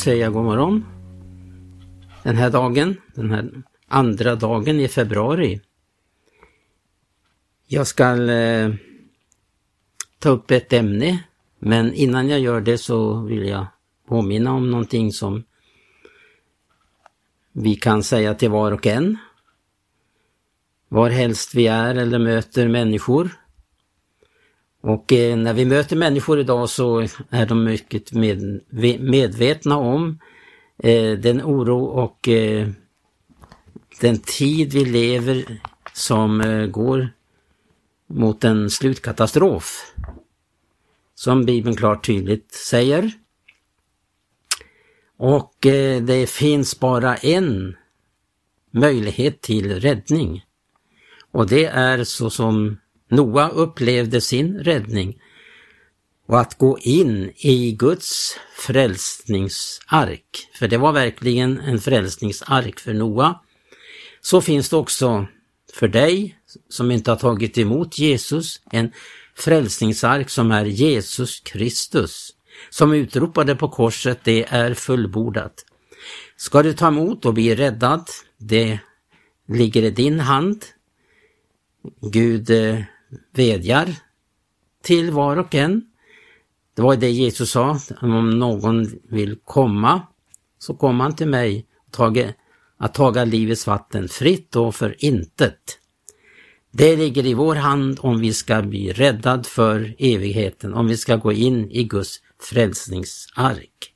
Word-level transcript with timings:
säga 0.00 0.30
god 0.30 0.44
morgon. 0.44 0.84
Den 2.22 2.36
här 2.36 2.50
dagen, 2.50 2.96
den 3.14 3.30
här 3.30 3.50
andra 3.88 4.34
dagen 4.34 4.80
i 4.80 4.88
februari. 4.88 5.60
Jag 7.66 7.86
ska 7.86 8.30
eh, 8.30 8.74
ta 10.18 10.28
upp 10.28 10.50
ett 10.50 10.72
ämne, 10.72 11.24
men 11.58 11.94
innan 11.94 12.28
jag 12.28 12.40
gör 12.40 12.60
det 12.60 12.78
så 12.78 13.22
vill 13.22 13.48
jag 13.48 13.66
påminna 14.08 14.52
om 14.52 14.70
någonting 14.70 15.12
som 15.12 15.44
vi 17.52 17.74
kan 17.74 18.02
säga 18.02 18.34
till 18.34 18.50
var 18.50 18.72
och 18.72 18.86
en. 18.86 19.18
Var 20.88 21.10
helst 21.10 21.54
vi 21.54 21.66
är 21.66 21.94
eller 21.94 22.18
möter 22.18 22.68
människor. 22.68 23.39
Och 24.80 25.12
eh, 25.12 25.36
när 25.36 25.54
vi 25.54 25.64
möter 25.64 25.96
människor 25.96 26.40
idag 26.40 26.70
så 26.70 27.06
är 27.30 27.46
de 27.46 27.64
mycket 27.64 28.12
med, 28.12 28.60
medvetna 29.00 29.76
om 29.76 30.18
eh, 30.78 31.12
den 31.12 31.42
oro 31.42 31.84
och 31.84 32.28
eh, 32.28 32.68
den 34.00 34.18
tid 34.18 34.72
vi 34.72 34.84
lever 34.84 35.60
som 35.92 36.40
eh, 36.40 36.66
går 36.66 37.08
mot 38.06 38.44
en 38.44 38.70
slutkatastrof. 38.70 39.94
Som 41.14 41.44
Bibeln 41.44 41.76
klart 41.76 42.06
tydligt 42.06 42.52
säger. 42.52 43.12
Och 45.16 45.66
eh, 45.66 46.02
det 46.02 46.30
finns 46.30 46.80
bara 46.80 47.16
en 47.16 47.76
möjlighet 48.70 49.40
till 49.40 49.80
räddning. 49.80 50.44
Och 51.30 51.48
det 51.48 51.64
är 51.64 52.04
så 52.04 52.30
som 52.30 52.79
Noa 53.10 53.48
upplevde 53.48 54.20
sin 54.20 54.58
räddning. 54.58 55.22
Och 56.26 56.40
att 56.40 56.58
gå 56.58 56.78
in 56.78 57.32
i 57.36 57.72
Guds 57.72 58.36
frälsningsark. 58.56 60.48
För 60.58 60.68
det 60.68 60.76
var 60.76 60.92
verkligen 60.92 61.60
en 61.60 61.78
frälsningsark 61.78 62.80
för 62.80 62.94
Noa. 62.94 63.40
Så 64.20 64.40
finns 64.40 64.68
det 64.68 64.76
också 64.76 65.26
för 65.74 65.88
dig 65.88 66.38
som 66.68 66.90
inte 66.90 67.10
har 67.10 67.16
tagit 67.16 67.58
emot 67.58 67.98
Jesus 67.98 68.60
en 68.70 68.92
frälsningsark 69.34 70.30
som 70.30 70.50
är 70.50 70.64
Jesus 70.64 71.40
Kristus. 71.40 72.34
Som 72.70 72.92
utropade 72.92 73.54
på 73.56 73.68
korset, 73.68 74.18
det 74.24 74.44
är 74.48 74.74
fullbordat. 74.74 75.64
Ska 76.36 76.62
du 76.62 76.72
ta 76.72 76.88
emot 76.88 77.24
och 77.24 77.34
bli 77.34 77.54
räddad, 77.54 78.08
det 78.38 78.78
ligger 79.48 79.82
i 79.82 79.90
din 79.90 80.20
hand. 80.20 80.64
Gud 82.00 82.50
eh, 82.50 82.80
vädjar 83.32 83.94
till 84.82 85.10
var 85.10 85.36
och 85.36 85.54
en. 85.54 85.82
Det 86.74 86.82
var 86.82 86.96
det 86.96 87.10
Jesus 87.10 87.50
sa, 87.50 87.78
om 88.00 88.30
någon 88.30 88.86
vill 89.08 89.38
komma 89.44 90.02
så 90.58 90.74
kommer 90.74 91.04
han 91.04 91.16
till 91.16 91.28
mig 91.28 91.66
tage, 91.90 92.34
att 92.78 92.94
taga 92.94 93.24
livets 93.24 93.66
vatten 93.66 94.08
fritt 94.08 94.56
och 94.56 94.74
för 94.74 95.04
intet. 95.04 95.78
Det 96.72 96.96
ligger 96.96 97.26
i 97.26 97.34
vår 97.34 97.54
hand 97.54 97.98
om 98.00 98.20
vi 98.20 98.32
ska 98.32 98.62
bli 98.62 98.92
räddad 98.92 99.46
för 99.46 99.94
evigheten, 99.98 100.74
om 100.74 100.88
vi 100.88 100.96
ska 100.96 101.16
gå 101.16 101.32
in 101.32 101.70
i 101.70 101.84
Guds 101.84 102.16
frälsningsark. 102.50 103.94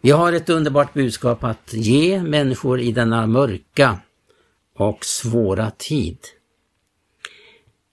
Vi 0.00 0.10
har 0.10 0.32
ett 0.32 0.50
underbart 0.50 0.94
budskap 0.94 1.44
att 1.44 1.72
ge 1.72 2.22
människor 2.22 2.80
i 2.80 2.92
denna 2.92 3.26
mörka 3.26 3.98
och 4.76 5.04
svåra 5.04 5.70
tid. 5.70 6.18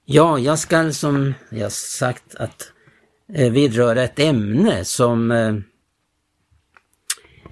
Ja, 0.10 0.40
jag 0.40 0.60
ska 0.60 0.92
som 0.92 1.34
jag 1.50 1.72
sagt 1.72 2.36
att 2.36 2.72
eh, 3.34 3.52
vidröra 3.52 4.04
ett 4.04 4.20
ämne 4.20 4.86
som 4.86 5.32
eh, 5.32 5.56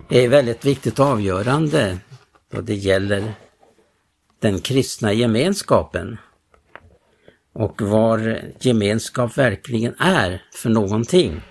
är 0.09 0.27
väldigt 0.27 0.65
viktigt 0.65 0.99
och 0.99 1.05
avgörande 1.05 1.97
då 2.51 2.61
det 2.61 2.75
gäller 2.75 3.33
den 4.39 4.59
kristna 4.59 5.13
gemenskapen 5.13 6.17
och 7.53 7.81
vad 7.81 8.35
gemenskap 8.59 9.37
verkligen 9.37 9.95
är 9.99 10.43
för 10.53 10.69
någonting. 10.69 11.41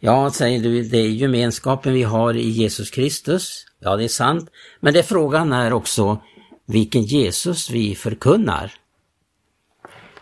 Ja, 0.00 0.30
säger 0.30 0.62
du, 0.62 0.82
det 0.82 0.98
är 0.98 1.08
gemenskapen 1.08 1.92
vi 1.92 2.02
har 2.02 2.34
i 2.34 2.48
Jesus 2.48 2.90
Kristus. 2.90 3.66
Ja, 3.78 3.96
det 3.96 4.04
är 4.04 4.08
sant. 4.08 4.50
Men 4.80 4.94
det 4.94 5.02
frågan 5.02 5.52
är 5.52 5.72
också 5.72 6.22
vilken 6.66 7.02
Jesus 7.02 7.70
vi 7.70 7.94
förkunnar. 7.94 8.72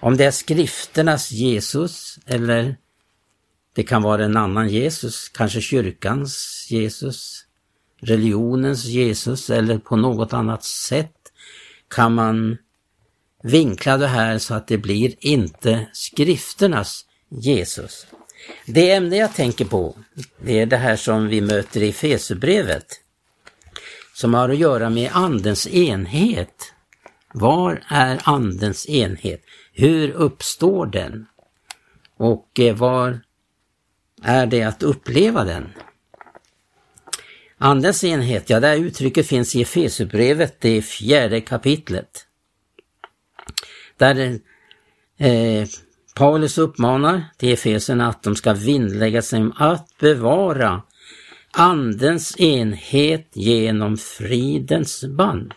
Om 0.02 0.16
det 0.16 0.24
är 0.24 0.30
skrifternas 0.30 1.32
Jesus 1.32 2.18
eller 2.26 2.76
det 3.74 3.82
kan 3.82 4.02
vara 4.02 4.24
en 4.24 4.36
annan 4.36 4.68
Jesus, 4.68 5.28
kanske 5.28 5.60
kyrkans 5.60 6.66
Jesus 6.70 7.46
religionens 8.00 8.84
Jesus 8.84 9.50
eller 9.50 9.78
på 9.78 9.96
något 9.96 10.32
annat 10.32 10.64
sätt 10.64 11.16
kan 11.88 12.14
man 12.14 12.58
vinkla 13.42 13.96
det 13.96 14.06
här 14.06 14.38
så 14.38 14.54
att 14.54 14.66
det 14.66 14.78
blir 14.78 15.14
inte 15.18 15.86
skrifternas 15.92 17.06
Jesus. 17.28 18.06
Det 18.66 18.90
ämne 18.90 19.16
jag 19.16 19.34
tänker 19.34 19.64
på, 19.64 19.96
det 20.40 20.60
är 20.60 20.66
det 20.66 20.76
här 20.76 20.96
som 20.96 21.28
vi 21.28 21.40
möter 21.40 21.82
i 21.82 21.92
Fesebrevet, 21.92 22.86
som 24.14 24.34
har 24.34 24.48
att 24.48 24.58
göra 24.58 24.90
med 24.90 25.10
Andens 25.12 25.66
enhet. 25.66 26.72
Var 27.34 27.84
är 27.88 28.20
Andens 28.24 28.88
enhet? 28.88 29.42
Hur 29.72 30.10
uppstår 30.10 30.86
den? 30.86 31.26
Och 32.16 32.60
eh, 32.60 32.76
var 32.76 33.20
är 34.22 34.46
det 34.46 34.62
att 34.62 34.82
uppleva 34.82 35.44
den? 35.44 35.72
Andens 37.58 38.04
enhet, 38.04 38.50
ja 38.50 38.60
det 38.60 38.66
här 38.66 38.76
uttrycket 38.76 39.26
finns 39.26 39.56
i 39.56 39.62
Efesierbrevet, 39.62 40.60
det 40.60 40.82
fjärde 40.82 41.40
kapitlet. 41.40 42.26
Där 43.96 44.38
eh, 45.18 45.68
Paulus 46.14 46.58
uppmanar 46.58 47.24
till 47.36 47.52
Efeserna 47.52 48.08
att 48.08 48.22
de 48.22 48.36
ska 48.36 48.52
vinnlägga 48.52 49.22
sig 49.22 49.40
om 49.40 49.52
att 49.56 49.98
bevara 49.98 50.82
Andens 51.50 52.40
enhet 52.40 53.30
genom 53.32 53.96
fridens 53.96 55.04
band. 55.04 55.54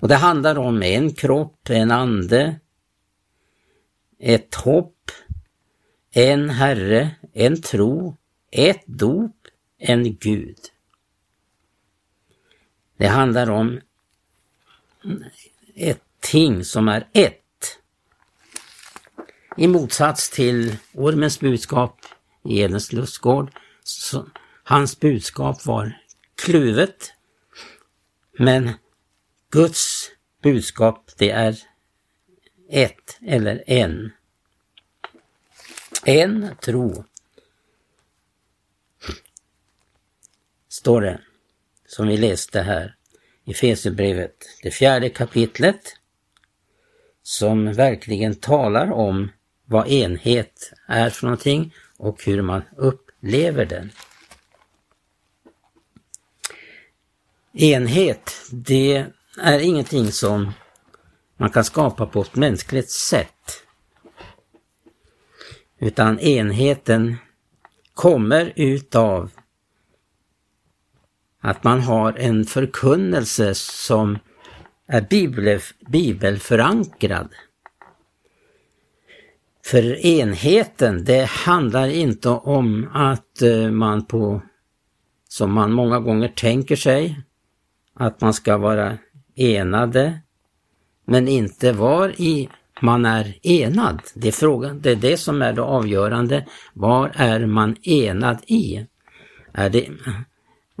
Och 0.00 0.08
det 0.08 0.14
handlar 0.14 0.58
om 0.58 0.82
en 0.82 1.14
kropp, 1.14 1.70
en 1.70 1.90
ande, 1.90 2.60
ett 4.18 4.54
hopp, 4.54 5.10
en 6.12 6.50
Herre, 6.50 7.10
en 7.32 7.62
tro, 7.62 8.16
ett 8.50 8.82
dop, 8.86 9.36
en 9.78 10.16
Gud. 10.16 10.58
Det 12.96 13.06
handlar 13.06 13.50
om 13.50 13.80
ett 15.74 16.02
ting 16.20 16.64
som 16.64 16.88
är 16.88 17.08
ett. 17.12 17.36
I 19.56 19.66
motsats 19.66 20.30
till 20.30 20.76
ormens 20.92 21.40
budskap 21.40 21.98
i 22.44 22.60
Edens 22.60 22.92
lustgård, 22.92 23.50
så 23.84 24.26
hans 24.64 25.00
budskap 25.00 25.66
var 25.66 26.00
kluvet. 26.34 27.12
Men 28.38 28.70
Guds 29.50 29.89
budskap 30.42 31.10
det 31.18 31.30
är 31.30 31.58
ett 32.70 33.18
eller 33.26 33.64
en. 33.66 34.12
En 36.04 36.56
tro. 36.60 37.04
Står 40.68 41.00
det, 41.00 41.20
som 41.86 42.08
vi 42.08 42.16
läste 42.16 42.60
här 42.60 42.96
i 43.44 43.54
Fesebrevet, 43.54 44.46
det 44.62 44.70
fjärde 44.70 45.08
kapitlet, 45.08 45.96
som 47.22 47.72
verkligen 47.72 48.34
talar 48.34 48.92
om 48.92 49.30
vad 49.64 49.88
enhet 49.88 50.72
är 50.88 51.10
för 51.10 51.26
någonting 51.26 51.74
och 51.96 52.24
hur 52.24 52.42
man 52.42 52.62
upplever 52.76 53.64
den. 53.64 53.92
Enhet, 57.52 58.32
det 58.52 59.06
är 59.40 59.58
ingenting 59.58 60.12
som 60.12 60.52
man 61.36 61.50
kan 61.50 61.64
skapa 61.64 62.06
på 62.06 62.22
ett 62.22 62.36
mänskligt 62.36 62.90
sätt. 62.90 63.62
Utan 65.78 66.18
enheten 66.18 67.16
kommer 67.94 68.52
utav 68.56 69.30
att 71.40 71.64
man 71.64 71.80
har 71.80 72.12
en 72.12 72.44
förkunnelse 72.44 73.54
som 73.54 74.18
är 74.86 75.00
bibel, 75.00 75.60
bibelförankrad. 75.88 77.28
För 79.64 80.06
enheten, 80.06 81.04
det 81.04 81.24
handlar 81.24 81.88
inte 81.88 82.28
om 82.28 82.88
att 82.92 83.42
eh, 83.42 83.70
man 83.70 84.04
på, 84.04 84.42
som 85.28 85.52
man 85.52 85.72
många 85.72 86.00
gånger 86.00 86.28
tänker 86.28 86.76
sig, 86.76 87.20
att 87.94 88.20
man 88.20 88.34
ska 88.34 88.56
vara 88.56 88.98
enade, 89.34 90.20
men 91.04 91.28
inte 91.28 91.72
var 91.72 92.20
i 92.20 92.48
man 92.82 93.06
är 93.06 93.46
enad. 93.46 94.02
Det 94.14 94.28
är, 94.28 94.32
frågan, 94.32 94.80
det 94.80 94.90
är 94.90 94.96
det 94.96 95.16
som 95.16 95.42
är 95.42 95.52
det 95.52 95.62
avgörande. 95.62 96.46
Var 96.74 97.12
är 97.14 97.46
man 97.46 97.76
enad 97.82 98.38
i? 98.46 98.86
Är 99.52 99.70
det, 99.70 99.88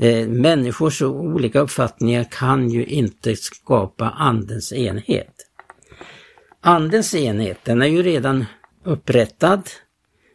eh, 0.02 0.28
människors 0.28 1.02
olika 1.02 1.60
uppfattningar 1.60 2.24
kan 2.30 2.70
ju 2.70 2.84
inte 2.84 3.36
skapa 3.36 4.10
andens 4.10 4.72
enhet. 4.72 5.46
Andens 6.60 7.14
enhet, 7.14 7.58
den 7.64 7.82
är 7.82 7.86
ju 7.86 8.02
redan 8.02 8.44
upprättad 8.84 9.62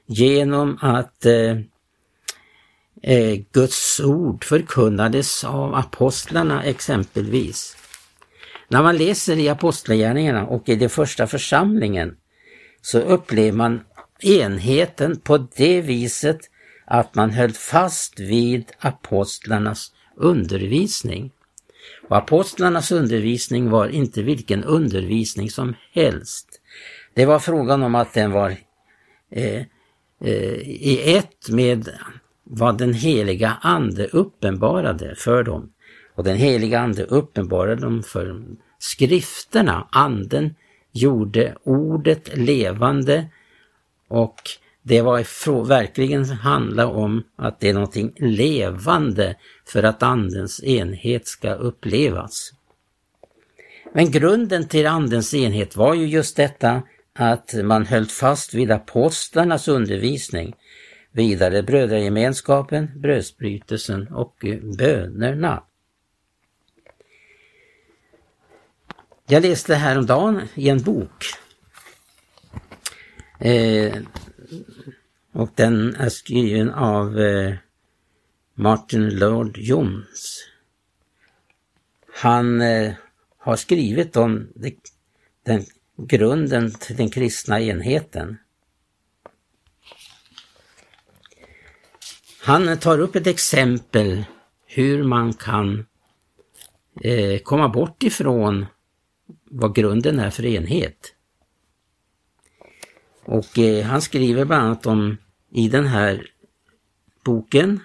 genom 0.05 0.77
att 0.81 1.25
eh, 1.25 1.57
eh, 3.01 3.39
Guds 3.51 3.99
ord 3.99 4.43
förkunnades 4.43 5.43
av 5.43 5.75
apostlarna 5.75 6.63
exempelvis. 6.63 7.77
När 8.67 8.83
man 8.83 8.97
läser 8.97 9.39
i 9.39 9.49
Apostlagärningarna 9.49 10.45
och 10.45 10.69
i 10.69 10.75
den 10.75 10.89
första 10.89 11.27
församlingen 11.27 12.15
så 12.81 12.99
upplever 12.99 13.57
man 13.57 13.81
enheten 14.19 15.19
på 15.19 15.37
det 15.37 15.81
viset 15.81 16.39
att 16.85 17.15
man 17.15 17.29
höll 17.29 17.51
fast 17.51 18.19
vid 18.19 18.71
apostlarnas 18.79 19.91
undervisning. 20.17 21.31
Och 22.09 22.17
apostlarnas 22.17 22.91
undervisning 22.91 23.69
var 23.69 23.87
inte 23.87 24.21
vilken 24.21 24.63
undervisning 24.63 25.49
som 25.49 25.75
helst. 25.91 26.61
Det 27.13 27.25
var 27.25 27.39
frågan 27.39 27.83
om 27.83 27.95
att 27.95 28.13
den 28.13 28.31
var 28.31 28.55
eh, 29.31 29.61
eh, 30.21 30.53
i 30.63 31.15
ett 31.17 31.49
med 31.49 31.89
vad 32.43 32.77
den 32.77 32.93
heliga 32.93 33.57
ande 33.61 34.07
uppenbarade 34.07 35.15
för 35.15 35.43
dem. 35.43 35.71
Och 36.15 36.23
den 36.23 36.37
heliga 36.37 36.79
ande 36.79 37.03
uppenbarade 37.03 37.81
dem 37.81 38.03
för 38.03 38.43
skrifterna. 38.79 39.87
Anden 39.91 40.55
gjorde 40.91 41.55
ordet 41.63 42.37
levande 42.37 43.25
och 44.07 44.41
det 44.81 45.01
var 45.01 45.63
verkligen 45.67 46.25
handla 46.25 46.87
om 46.87 47.23
att 47.35 47.59
det 47.59 47.69
är 47.69 47.73
någonting 47.73 48.13
levande 48.17 49.35
för 49.65 49.83
att 49.83 50.03
andens 50.03 50.63
enhet 50.63 51.27
ska 51.27 51.53
upplevas. 51.53 52.51
Men 53.93 54.11
grunden 54.11 54.67
till 54.67 54.87
andens 54.87 55.33
enhet 55.33 55.75
var 55.75 55.93
ju 55.93 56.07
just 56.07 56.37
detta 56.37 56.81
att 57.13 57.53
man 57.63 57.85
höll 57.85 58.05
fast 58.05 58.53
vid 58.53 58.71
apostlarnas 58.71 59.67
undervisning, 59.67 60.55
vidare 61.11 61.63
brödragemenskapen, 61.63 62.91
brödsbrytelsen 62.95 64.07
och 64.07 64.45
bönerna. 64.77 65.63
Jag 69.27 69.43
läste 69.43 69.75
häromdagen 69.75 70.47
i 70.55 70.69
en 70.69 70.83
bok 70.83 71.25
eh, 73.39 74.01
och 75.31 75.49
den 75.55 75.95
är 75.95 76.09
skriven 76.09 76.69
av 76.69 77.19
eh, 77.19 77.53
Martin 78.53 79.09
Lord 79.19 79.57
Jones. 79.57 80.47
Han 82.13 82.61
eh, 82.61 82.93
har 83.37 83.55
skrivit 83.55 84.15
om 84.15 84.47
det, 84.55 84.75
den 85.43 85.65
grunden 85.97 86.71
till 86.71 86.95
den 86.95 87.09
kristna 87.09 87.61
enheten. 87.61 88.37
Han 92.41 92.77
tar 92.77 92.99
upp 92.99 93.15
ett 93.15 93.27
exempel 93.27 94.25
hur 94.65 95.03
man 95.03 95.33
kan 95.33 95.85
eh, 97.01 97.39
komma 97.39 97.69
bort 97.69 98.03
ifrån 98.03 98.65
vad 99.55 99.75
grunden 99.75 100.19
är 100.19 100.29
för 100.29 100.45
enhet. 100.45 101.13
Och 103.23 103.59
eh, 103.59 103.85
han 103.85 104.01
skriver 104.01 104.45
bland 104.45 104.63
annat 104.63 104.85
om 104.85 105.17
i 105.51 105.69
den 105.69 105.85
här 105.85 106.27
boken 107.23 107.79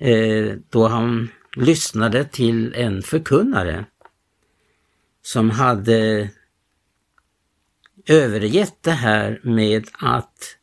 eh, 0.00 0.54
då 0.70 0.88
han 0.88 1.28
lyssnade 1.56 2.24
till 2.24 2.74
en 2.74 3.02
förkunnare 3.02 3.84
som 5.22 5.50
hade 5.50 6.30
övergett 8.06 8.82
det 8.82 8.90
här 8.90 9.40
med 9.42 9.88
att 9.92 10.56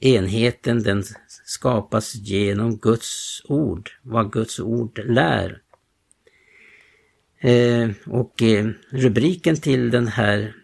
enheten 0.00 0.82
den 0.82 1.04
skapas 1.44 2.14
genom 2.14 2.76
Guds 2.76 3.42
ord, 3.44 3.90
vad 4.02 4.32
Guds 4.32 4.60
ord 4.60 4.98
lär. 5.04 5.62
Eh, 7.40 7.90
och 8.06 8.42
eh, 8.42 8.70
rubriken 8.90 9.56
till 9.56 9.90
den 9.90 10.08
här 10.08 10.54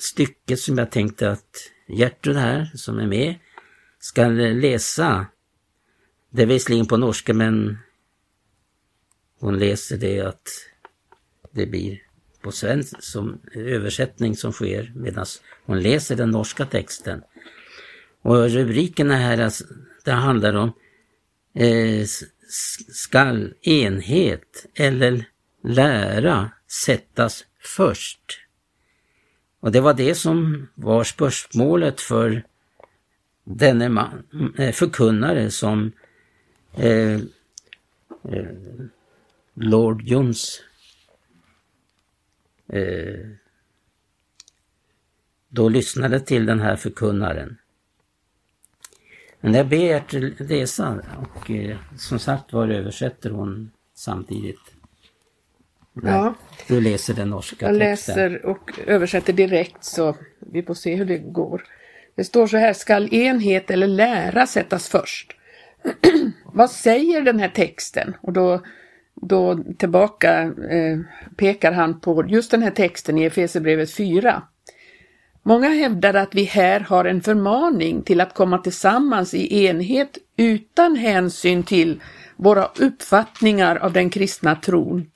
stycket 0.00 0.60
som 0.60 0.78
jag 0.78 0.90
tänkte 0.90 1.30
att 1.30 1.70
Gertrud 1.88 2.36
här, 2.36 2.70
som 2.74 2.98
är 2.98 3.06
med, 3.06 3.34
ska 3.98 4.28
läsa 4.28 5.26
Det 6.30 6.42
är 6.42 6.46
visserligen 6.46 6.86
på 6.86 6.96
norska 6.96 7.34
men 7.34 7.78
hon 9.40 9.58
läser 9.58 9.96
det 9.96 10.20
att 10.20 10.48
det 11.52 11.66
blir 11.66 12.02
på 12.42 12.52
svensk 12.52 13.02
som 13.02 13.40
översättning 13.54 14.36
som 14.36 14.52
sker 14.52 14.92
medan 14.96 15.26
hon 15.64 15.80
läser 15.80 16.16
den 16.16 16.30
norska 16.30 16.66
texten. 16.66 17.22
Och 18.22 18.50
rubrikerna 18.50 19.16
här, 19.16 19.38
alltså, 19.38 19.64
det 20.04 20.12
handlar 20.12 20.54
om 20.54 20.72
eh, 21.54 22.06
skall 22.88 23.54
enhet 23.62 24.66
eller 24.74 25.24
lära 25.62 26.50
sättas 26.66 27.44
först? 27.58 28.40
Och 29.60 29.72
det 29.72 29.80
var 29.80 29.94
det 29.94 30.14
som 30.14 30.68
var 30.74 31.04
spörsmålet 31.04 32.00
för 32.00 32.44
denne 33.44 33.88
man, 33.88 34.52
eh, 34.58 34.72
förkunnare 34.72 35.50
som 35.50 35.92
eh, 36.76 37.14
eh, 38.32 38.48
Lord 39.54 40.02
Jones 40.02 40.60
eh, 42.68 43.28
då 45.48 45.68
lyssnade 45.68 46.20
till 46.20 46.46
den 46.46 46.60
här 46.60 46.76
förkunnaren. 46.76 47.58
Men 49.40 49.54
jag 49.54 49.68
ber 49.68 49.76
er 49.76 50.00
till 50.00 50.34
läsa 50.38 51.00
och 51.18 51.50
eh, 51.50 51.78
som 51.96 52.18
sagt 52.18 52.52
var 52.52 52.68
översätter 52.68 53.30
hon 53.30 53.70
samtidigt. 53.94 54.77
Ja. 56.02 56.34
Du 56.66 56.80
läser 56.80 57.14
den 57.14 57.30
norska 57.30 57.66
Jag 57.66 57.78
texten. 57.78 58.16
läser 58.16 58.46
och 58.46 58.70
översätter 58.86 59.32
direkt 59.32 59.84
så 59.84 60.16
vi 60.52 60.62
får 60.62 60.74
se 60.74 60.94
hur 60.94 61.04
det 61.04 61.18
går. 61.18 61.64
Det 62.16 62.24
står 62.24 62.46
så 62.46 62.56
här, 62.56 62.72
skall 62.72 63.14
enhet 63.14 63.70
eller 63.70 63.86
lära 63.86 64.46
sättas 64.46 64.88
först? 64.88 65.32
Vad 66.52 66.70
säger 66.70 67.20
den 67.22 67.38
här 67.38 67.48
texten? 67.48 68.16
Och 68.20 68.32
då, 68.32 68.62
då 69.22 69.64
tillbaka 69.78 70.42
eh, 70.70 70.98
pekar 71.36 71.72
han 71.72 72.00
på 72.00 72.24
just 72.28 72.50
den 72.50 72.62
här 72.62 72.70
texten 72.70 73.18
i 73.18 73.24
Efesierbrevet 73.24 73.90
4. 73.90 74.42
Många 75.42 75.68
hävdar 75.68 76.14
att 76.14 76.34
vi 76.34 76.44
här 76.44 76.80
har 76.80 77.04
en 77.04 77.20
förmaning 77.20 78.02
till 78.02 78.20
att 78.20 78.34
komma 78.34 78.58
tillsammans 78.58 79.34
i 79.34 79.66
enhet 79.66 80.18
utan 80.36 80.96
hänsyn 80.96 81.62
till 81.62 82.00
våra 82.36 82.64
uppfattningar 82.64 83.76
av 83.76 83.92
den 83.92 84.10
kristna 84.10 84.54
tron, 84.56 85.06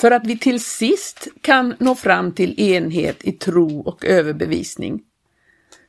för 0.00 0.10
att 0.10 0.26
vi 0.26 0.38
till 0.38 0.64
sist 0.64 1.28
kan 1.40 1.74
nå 1.78 1.94
fram 1.94 2.32
till 2.32 2.60
enhet 2.60 3.24
i 3.24 3.32
tro 3.32 3.80
och 3.80 4.04
överbevisning. 4.04 5.02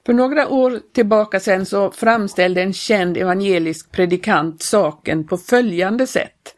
För 0.06 0.14
några 0.14 0.48
år 0.48 0.80
tillbaka 0.94 1.40
sedan 1.40 1.66
så 1.66 1.92
framställde 1.92 2.62
en 2.62 2.74
känd 2.74 3.18
evangelisk 3.18 3.92
predikant 3.92 4.62
saken 4.62 5.28
på 5.28 5.38
följande 5.38 6.08
sätt. 6.08 6.56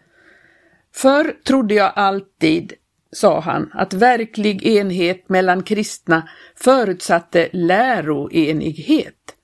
Förr 0.94 1.36
trodde 1.48 1.74
jag 1.74 1.92
alltid, 1.96 2.74
sa 3.12 3.40
han, 3.40 3.70
att 3.74 3.94
verklig 3.94 4.66
enhet 4.66 5.30
mellan 5.30 5.64
kristna 5.64 6.30
förutsatte 6.56 7.50
läroenighet. 7.54 9.36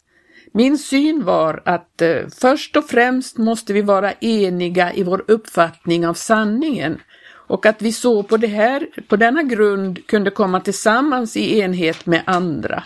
Min 0.54 0.78
syn 0.78 1.24
var 1.24 1.62
att 1.66 2.02
eh, 2.02 2.28
först 2.40 2.78
och 2.78 2.90
främst 2.90 3.38
måste 3.38 3.74
vi 3.74 3.82
vara 3.82 4.12
eniga 4.12 4.94
i 4.94 5.04
vår 5.04 5.26
uppfattning 5.28 6.08
av 6.08 6.14
sanningen 6.14 7.00
och 7.48 7.66
att 7.66 7.82
vi 7.82 7.92
så 7.92 8.24
på, 8.24 8.38
det 8.38 8.48
här, 8.48 8.88
på 9.08 9.16
denna 9.16 9.44
grund 9.44 10.08
kunde 10.08 10.32
komma 10.32 10.60
tillsammans 10.60 11.38
i 11.38 11.60
enhet 11.60 12.06
med 12.06 12.24
andra. 12.26 12.84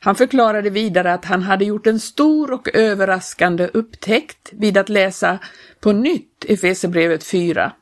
Han 0.00 0.14
förklarade 0.14 0.70
vidare 0.70 1.12
att 1.12 1.24
han 1.24 1.42
hade 1.42 1.64
gjort 1.64 1.86
en 1.86 2.00
stor 2.00 2.52
och 2.52 2.74
överraskande 2.74 3.68
upptäckt 3.72 4.48
vid 4.52 4.78
att 4.78 4.88
läsa 4.88 5.38
på 5.80 5.92
nytt 5.92 6.44
Efesierbrevet 6.48 7.24
4. 7.24 7.72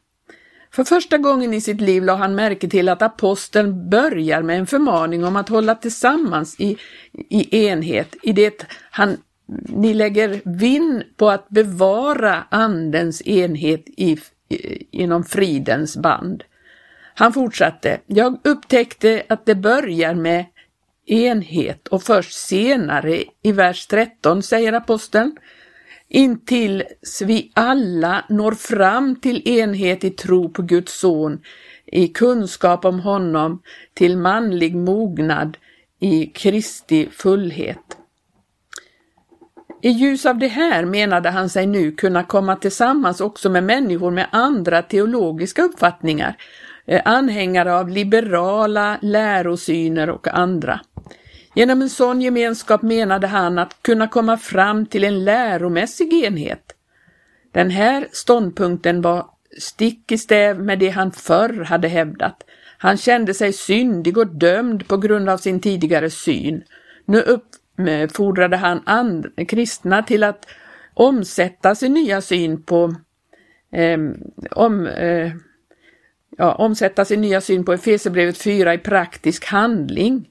För 0.71 0.85
första 0.85 1.19
gången 1.19 1.55
i 1.55 1.61
sitt 1.61 1.81
liv 1.81 2.03
lade 2.03 2.19
han 2.19 2.35
märke 2.35 2.69
till 2.69 2.89
att 2.89 3.03
aposteln 3.03 3.91
börjar 3.91 4.43
med 4.43 4.59
en 4.59 4.67
förmaning 4.67 5.25
om 5.25 5.37
att 5.37 5.49
hålla 5.49 5.75
tillsammans 5.75 6.61
i, 6.61 6.77
i 7.13 7.67
enhet, 7.67 8.17
i 8.23 8.33
det 8.33 8.67
han, 8.91 9.17
ni 9.69 9.95
lägger 9.95 10.41
vinn 10.45 11.03
på 11.17 11.31
att 11.31 11.49
bevara 11.49 12.45
andens 12.51 13.23
enhet 13.27 13.85
i, 13.87 14.19
inom 14.91 15.25
fridens 15.25 15.97
band. 15.97 16.45
Han 17.15 17.33
fortsatte, 17.33 18.01
jag 18.07 18.39
upptäckte 18.45 19.23
att 19.29 19.47
det 19.47 19.55
börjar 19.55 20.15
med 20.15 20.45
enhet 21.07 21.89
och 21.89 22.03
först 22.03 22.33
senare 22.33 23.25
i 23.43 23.53
vers 23.53 23.87
13 23.87 24.43
säger 24.43 24.73
aposteln 24.73 25.37
intills 26.09 27.23
vi 27.23 27.53
alla 27.55 28.25
når 28.29 28.53
fram 28.53 29.17
till 29.17 29.49
enhet 29.49 30.05
i 30.05 30.11
tro 30.11 30.49
på 30.49 30.63
Guds 30.63 30.99
son, 31.01 31.41
i 31.87 32.09
kunskap 32.09 32.85
om 32.85 33.01
honom, 33.01 33.63
till 33.95 34.17
manlig 34.17 34.77
mognad, 34.77 35.57
i 36.01 36.27
Kristi 36.27 37.09
fullhet. 37.13 37.98
I 39.83 39.91
ljus 39.91 40.27
av 40.27 40.39
det 40.39 40.49
här 40.49 40.85
menade 40.85 41.31
han 41.31 41.49
sig 41.49 41.67
nu 41.67 41.93
kunna 41.93 42.25
komma 42.25 42.57
tillsammans 42.57 43.21
också 43.21 43.51
med 43.51 43.65
människor 43.65 44.11
med 44.11 44.27
andra 44.31 44.83
teologiska 44.83 45.63
uppfattningar, 45.63 46.37
eh, 46.87 47.03
anhängare 47.05 47.75
av 47.75 47.89
liberala 47.89 48.99
lärosyner 49.03 50.11
och 50.11 50.29
andra. 50.29 50.81
Genom 51.55 51.83
en 51.83 51.91
sån 51.91 52.21
gemenskap 52.21 52.83
menade 52.83 53.27
han 53.27 53.59
att 53.59 53.83
kunna 53.83 54.09
komma 54.09 54.37
fram 54.37 54.87
till 54.87 55.05
en 55.05 55.25
läromässig 55.25 56.13
enhet. 56.25 56.73
Den 57.53 57.71
här 57.71 58.09
ståndpunkten 58.13 59.03
var 59.03 59.27
stick 59.59 60.13
i 60.13 60.19
stäv 60.19 60.61
med 60.61 60.79
det 60.79 60.89
han 60.89 61.13
förr 61.13 61.65
hade 61.65 61.89
hävdat. 61.89 62.45
Han 62.79 62.97
kände 62.97 63.35
sig 63.35 63.53
syndig 63.53 64.19
och 64.19 64.27
dömd 64.27 64.89
på 64.89 64.97
grund 64.97 65.29
av 65.29 65.39
sin 65.39 65.61
tidigare 65.61 66.11
syn. 66.11 66.63
Nu 67.05 67.23
Eh, 67.79 68.05
uppfordrade 68.05 68.57
han 68.57 68.83
and, 68.87 69.49
kristna 69.49 70.03
till 70.03 70.25
att 70.25 70.47
omsätta 70.95 71.75
sin 71.75 71.95
nya 71.95 72.21
syn 72.21 72.63
på 72.63 72.95
eh, 73.73 73.99
om, 74.51 74.87
eh, 74.87 75.33
ja, 76.37 76.55
omsätta 76.55 77.05
sin 77.05 77.21
nya 77.21 77.41
syn 77.41 77.65
på 77.65 77.73
Efesierbrevet 77.73 78.39
4 78.39 78.75
i 78.75 78.79
praktisk 78.79 79.45
handling. 79.45 80.29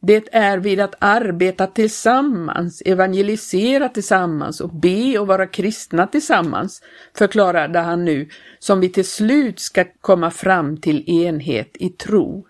Det 0.00 0.34
är 0.34 0.58
vid 0.58 0.80
att 0.80 0.94
arbeta 0.98 1.66
tillsammans, 1.66 2.82
evangelisera 2.86 3.88
tillsammans 3.88 4.60
och 4.60 4.74
be 4.74 5.18
och 5.18 5.26
vara 5.26 5.46
kristna 5.46 6.06
tillsammans, 6.06 6.82
förklarade 7.18 7.78
han 7.78 8.04
nu, 8.04 8.28
som 8.58 8.80
vi 8.80 8.88
till 8.88 9.08
slut 9.08 9.60
ska 9.60 9.84
komma 10.00 10.30
fram 10.30 10.76
till 10.76 11.10
enhet 11.10 11.70
i 11.74 11.88
tro. 11.88 12.46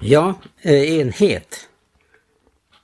Ja, 0.00 0.34
eh, 0.62 0.98
enhet 0.98 1.68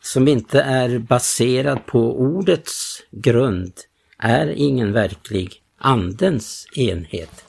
som 0.01 0.29
inte 0.29 0.61
är 0.61 0.99
baserad 0.99 1.87
på 1.87 2.21
ordets 2.21 3.03
grund 3.11 3.73
är 4.19 4.47
ingen 4.47 4.93
verklig 4.93 5.63
andens 5.79 6.67
enhet. 6.77 7.45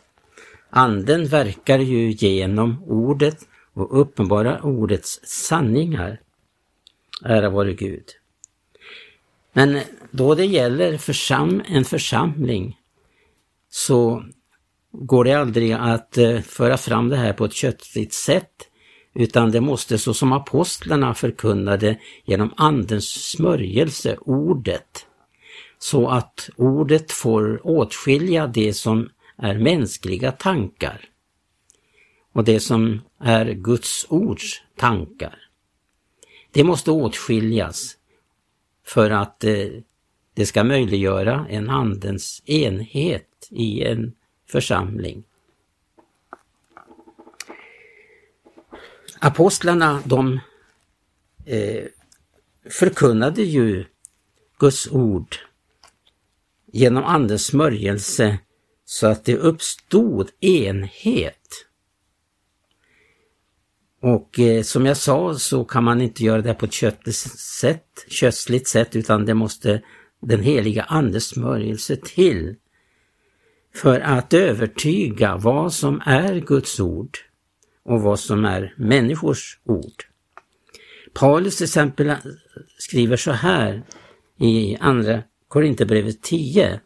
Anden 0.69 1.27
verkar 1.27 1.79
ju 1.79 2.11
genom 2.11 2.83
ordet 2.83 3.37
och 3.73 4.01
uppenbara 4.01 4.61
ordets 4.61 5.19
sanningar. 5.23 6.19
Ära 7.25 7.49
vare 7.49 7.73
Gud. 7.73 8.05
Men 9.53 9.79
då 10.11 10.35
det 10.35 10.45
gäller 10.45 10.97
försam 10.97 11.63
en 11.67 11.85
församling 11.85 12.77
så 13.69 14.23
går 14.91 15.23
det 15.23 15.33
aldrig 15.33 15.71
att 15.71 16.17
eh, 16.17 16.41
föra 16.41 16.77
fram 16.77 17.09
det 17.09 17.17
här 17.17 17.33
på 17.33 17.45
ett 17.45 17.53
köttsligt 17.53 18.13
sätt 18.13 18.69
utan 19.13 19.51
det 19.51 19.61
måste 19.61 19.97
så 19.97 20.13
som 20.13 20.31
apostlarna 20.31 21.13
förkunnade 21.13 21.99
genom 22.25 22.53
Andens 22.57 23.29
smörjelse, 23.31 24.17
ordet, 24.21 25.05
så 25.79 26.07
att 26.07 26.49
ordet 26.55 27.11
får 27.11 27.67
åtskilja 27.67 28.47
det 28.47 28.73
som 28.73 29.09
är 29.37 29.57
mänskliga 29.57 30.31
tankar 30.31 31.05
och 32.33 32.43
det 32.43 32.59
som 32.59 33.01
är 33.19 33.45
Guds 33.45 34.05
ords 34.09 34.61
tankar. 34.75 35.35
Det 36.51 36.63
måste 36.63 36.91
åtskiljas 36.91 37.97
för 38.85 39.09
att 39.09 39.43
eh, 39.43 39.67
det 40.33 40.45
ska 40.45 40.63
möjliggöra 40.63 41.47
en 41.49 41.69
andens 41.69 42.41
enhet 42.45 43.47
i 43.49 43.83
en 43.83 44.13
församling. 44.49 45.23
Apostlarna 49.25 50.01
de 50.05 50.39
eh, 51.45 51.85
förkunnade 52.69 53.43
ju 53.43 53.85
Guds 54.59 54.87
ord 54.91 55.35
genom 56.71 57.03
andens 57.03 57.45
smörjelse 57.45 58.39
så 58.85 59.07
att 59.07 59.25
det 59.25 59.37
uppstod 59.37 60.29
enhet. 60.39 61.65
Och 64.01 64.39
eh, 64.39 64.63
som 64.63 64.85
jag 64.85 64.97
sa 64.97 65.35
så 65.35 65.65
kan 65.65 65.83
man 65.83 66.01
inte 66.01 66.23
göra 66.23 66.41
det 66.41 66.53
på 66.53 66.65
ett 66.65 66.73
köttligt 66.73 67.17
sätt, 67.39 68.05
kötsligt 68.07 68.67
sätt 68.67 68.95
utan 68.95 69.25
det 69.25 69.33
måste 69.33 69.81
den 70.21 70.43
heliga 70.43 70.83
Andes 70.83 71.27
smörjelse 71.27 71.95
till 71.95 72.55
för 73.75 73.99
att 73.99 74.33
övertyga 74.33 75.37
vad 75.37 75.73
som 75.73 76.01
är 76.05 76.39
Guds 76.39 76.79
ord 76.79 77.17
och 77.85 78.01
vad 78.01 78.19
som 78.19 78.45
är 78.45 78.73
människors 78.77 79.59
ord. 79.65 80.03
Paulus 81.13 81.57
till 81.57 81.63
exempel 81.63 82.15
skriver 82.77 83.17
så 83.17 83.31
här 83.31 83.83
i 84.39 84.77
andra 84.79 85.23
Korinthierbrevet 85.47 86.21
10 86.21 86.79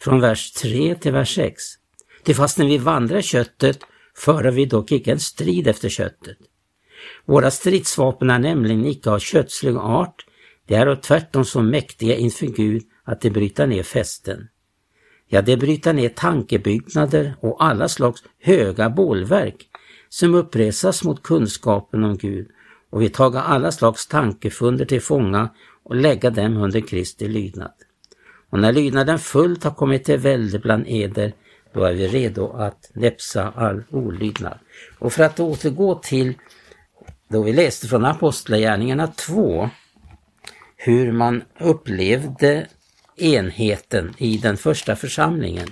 från 0.00 0.20
vers 0.20 0.52
3 0.52 0.94
till 0.94 1.12
vers 1.12 1.34
6. 1.34 1.62
Till 2.22 2.34
fastän 2.34 2.66
vi 2.66 2.78
vandrar 2.78 3.20
köttet 3.20 3.78
föra 4.16 4.50
vi 4.50 4.66
dock 4.66 4.92
icke 4.92 5.12
en 5.12 5.20
strid 5.20 5.68
efter 5.68 5.88
köttet. 5.88 6.38
Våra 7.24 7.50
stridsvapen 7.50 8.30
är 8.30 8.38
nämligen 8.38 8.86
icke 8.86 9.10
av 9.10 9.18
kötslig 9.18 9.76
art, 9.76 10.26
de 10.66 10.74
är 10.74 10.96
tvärtom 10.96 11.44
så 11.44 11.62
mäktiga 11.62 12.16
inför 12.16 12.46
Gud 12.46 12.82
att 13.04 13.20
de 13.20 13.30
bryter 13.30 13.66
ner 13.66 13.82
fästen. 13.82 14.48
Ja, 15.28 15.42
de 15.42 15.56
bryter 15.56 15.92
ner 15.92 16.08
tankebyggnader 16.08 17.34
och 17.40 17.64
alla 17.64 17.88
slags 17.88 18.22
höga 18.42 18.90
bålverk 18.90 19.66
som 20.08 20.34
uppresas 20.34 21.04
mot 21.04 21.22
kunskapen 21.22 22.04
om 22.04 22.16
Gud 22.16 22.48
och 22.90 23.02
vi 23.02 23.08
taga 23.08 23.40
alla 23.40 23.72
slags 23.72 24.06
tankefunder 24.06 24.84
till 24.84 25.02
fånga 25.02 25.48
och 25.84 25.96
lägga 25.96 26.30
dem 26.30 26.56
under 26.56 26.80
Kristi 26.80 27.28
lydnad. 27.28 27.72
Och 28.50 28.60
när 28.60 28.72
lydnaden 28.72 29.18
fullt 29.18 29.64
har 29.64 29.70
kommit 29.70 30.04
till 30.04 30.18
välde 30.18 30.58
bland 30.58 30.84
eder, 30.86 31.32
då 31.74 31.84
är 31.84 31.94
vi 31.94 32.08
redo 32.08 32.52
att 32.52 32.90
näpsa 32.94 33.52
all 33.56 33.82
olydnad. 33.90 34.58
Och 34.98 35.12
för 35.12 35.24
att 35.24 35.40
återgå 35.40 35.94
till 35.94 36.34
då 37.28 37.42
vi 37.42 37.52
läste 37.52 37.88
från 37.88 38.04
Apostlagärningarna 38.04 39.06
2, 39.06 39.70
hur 40.76 41.12
man 41.12 41.42
upplevde 41.60 42.66
enheten 43.18 44.14
i 44.18 44.38
den 44.38 44.56
första 44.56 44.96
församlingen. 44.96 45.68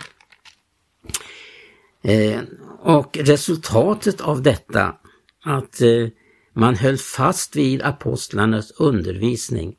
Eh, 2.03 2.41
och 2.81 3.19
resultatet 3.21 4.21
av 4.21 4.43
detta, 4.43 4.97
att 5.45 5.81
eh, 5.81 6.09
man 6.53 6.75
höll 6.75 6.99
fast 6.99 7.57
vid 7.57 7.83
apostlarnas 7.83 8.71
undervisning, 8.71 9.77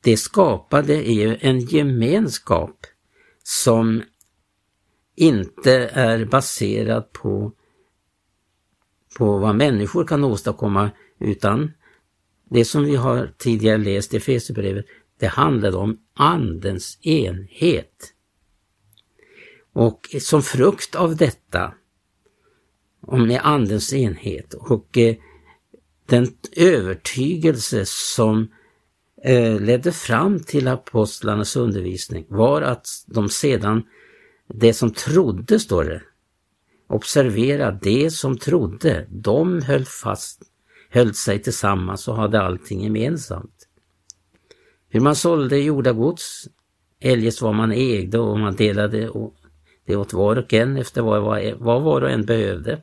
det 0.00 0.16
skapade 0.16 0.94
ju 0.94 1.36
en 1.40 1.60
gemenskap 1.60 2.86
som 3.42 4.02
inte 5.16 5.72
är 5.92 6.24
baserad 6.24 7.12
på, 7.12 7.52
på 9.18 9.38
vad 9.38 9.54
människor 9.54 10.04
kan 10.04 10.24
åstadkomma 10.24 10.90
utan 11.18 11.72
det 12.50 12.64
som 12.64 12.84
vi 12.84 12.96
har 12.96 13.34
tidigare 13.38 13.78
läst 13.78 14.14
i 14.14 14.16
Efesierbrevet, 14.16 14.86
det 15.20 15.26
handlade 15.26 15.76
om 15.76 15.98
Andens 16.14 16.98
enhet. 17.02 18.14
Och 19.72 20.16
som 20.20 20.42
frukt 20.42 20.94
av 20.94 21.16
detta, 21.16 21.74
om 23.00 23.38
Andens 23.42 23.92
enhet 23.92 24.54
och 24.54 24.98
eh, 24.98 25.16
den 26.06 26.26
övertygelse 26.56 27.82
som 27.86 28.48
eh, 29.22 29.60
ledde 29.60 29.92
fram 29.92 30.40
till 30.40 30.68
apostlarnas 30.68 31.56
undervisning 31.56 32.26
var 32.28 32.62
att 32.62 32.88
de 33.06 33.28
sedan, 33.28 33.82
det 34.54 34.74
som 34.74 34.92
trodde 34.92 35.60
står 35.60 35.84
det, 35.84 36.02
observera 36.86 37.70
det 37.70 38.10
som 38.10 38.38
trodde, 38.38 39.06
de 39.10 39.62
höll 39.62 39.84
fast, 39.84 40.42
höll 40.90 41.14
sig 41.14 41.42
tillsammans 41.42 42.08
och 42.08 42.16
hade 42.16 42.40
allting 42.42 42.82
gemensamt. 42.82 43.59
Hur 44.90 45.00
man 45.00 45.16
sålde 45.16 45.58
jordagods, 45.58 46.48
eljest 47.00 47.42
vad 47.42 47.54
man 47.54 47.72
ägde 47.72 48.18
och 48.18 48.38
man 48.38 48.56
delade 48.56 49.10
det 49.86 49.96
åt 49.96 50.12
var 50.12 50.36
och 50.36 50.54
en 50.54 50.76
efter 50.76 51.02
vad, 51.02 51.82
var 51.82 52.02
och 52.02 52.10
en 52.10 52.24
behövde. 52.24 52.82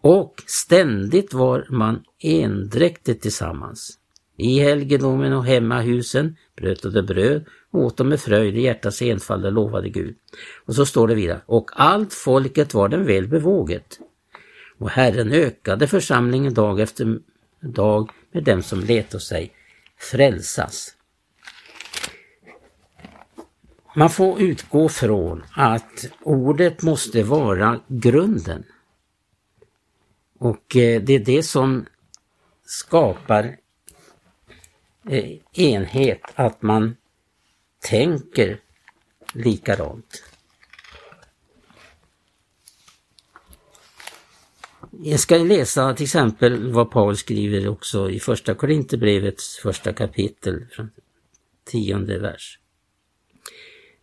Och 0.00 0.42
ständigt 0.46 1.34
var 1.34 1.66
man 1.70 2.02
endräktigt 2.22 3.22
tillsammans. 3.22 3.98
I 4.36 4.60
helgedomen 4.60 5.32
och 5.32 5.44
hemmahusen 5.44 6.36
bröt 6.56 6.82
de 6.82 7.02
bröd 7.02 7.44
och 7.70 7.80
åt 7.80 7.96
de 7.96 8.08
med 8.08 8.20
fröjd 8.20 8.56
i 8.56 8.60
hjärtats 8.60 9.02
enfald 9.02 9.44
och 9.46 9.52
lovade 9.52 9.88
Gud. 9.88 10.16
Och 10.64 10.74
så 10.74 10.86
står 10.86 11.08
det 11.08 11.14
vidare, 11.14 11.40
och 11.46 11.70
allt 11.72 12.14
folket 12.14 12.74
var 12.74 12.88
den 12.88 13.06
väl 13.06 13.28
bevåget. 13.28 13.98
Och 14.78 14.90
Herren 14.90 15.32
ökade 15.32 15.86
församlingen 15.86 16.54
dag 16.54 16.80
efter 16.80 17.18
dag 17.60 18.10
med 18.32 18.44
dem 18.44 18.62
som 18.62 18.80
letade 18.80 19.20
sig 19.20 19.52
frälsas. 19.98 20.95
Man 23.98 24.10
får 24.10 24.40
utgå 24.40 24.88
från 24.88 25.44
att 25.52 26.06
ordet 26.22 26.82
måste 26.82 27.22
vara 27.22 27.80
grunden. 27.88 28.64
Och 30.38 30.76
eh, 30.76 31.02
det 31.02 31.14
är 31.14 31.18
det 31.18 31.42
som 31.42 31.86
skapar 32.64 33.56
eh, 35.08 35.38
enhet, 35.52 36.20
att 36.34 36.62
man 36.62 36.96
tänker 37.80 38.60
likadant. 39.32 40.24
Jag 44.90 45.20
ska 45.20 45.36
läsa 45.36 45.94
till 45.94 46.04
exempel 46.04 46.72
vad 46.72 46.90
Paul 46.90 47.16
skriver 47.16 47.68
också 47.68 48.10
i 48.10 48.20
första 48.20 48.54
Korinthierbrevets 48.54 49.58
första 49.58 49.92
kapitel, 49.92 50.66
från 50.70 50.90
tionde 51.64 52.18
vers. 52.18 52.58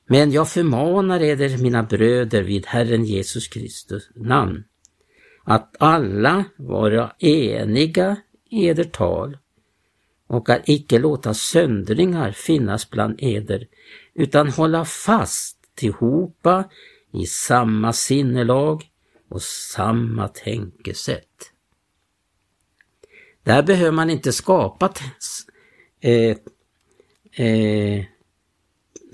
Men 0.06 0.32
jag 0.32 0.50
förmanar 0.50 1.20
eder, 1.20 1.58
mina 1.58 1.84
bröder, 1.84 2.44
vid 2.44 2.66
Herren 2.66 3.06
Jesus 3.06 3.48
Kristus 3.48 4.10
namn, 4.16 4.63
att 5.44 5.76
alla 5.80 6.46
vara 6.56 7.13
eniga 7.20 8.18
i 8.50 8.68
eder 8.68 8.84
tal 8.84 9.38
och 10.28 10.50
att 10.50 10.70
icke 10.70 11.00
låta 11.00 11.34
söndringar 11.34 12.32
finnas 12.32 12.89
bland 12.89 13.16
eder, 13.22 13.68
utan 14.13 14.50
hålla 14.50 14.86
fast 14.86 15.58
tillhopa 15.76 16.70
i 17.13 17.26
samma 17.26 17.94
sinnelag 17.94 18.84
och 19.30 19.42
samma 19.42 20.28
tänkesätt. 20.28 21.52
Där 23.44 23.63
behöver 23.63 23.92
man 23.92 24.10
inte 24.10 24.32
skapa 24.32 24.94
eh, 26.02 26.38
eh, 27.48 28.06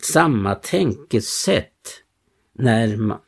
samma 0.06 0.56
tänkesätt 0.56 2.04
när 2.54 2.98
man, 2.98 3.20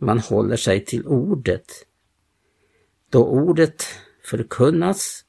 man 0.00 0.18
håller 0.18 0.56
sig 0.56 0.84
till 0.84 1.06
ordet. 1.06 1.66
Då 3.10 3.24
ordet 3.24 3.86
förkunnas 4.24 5.24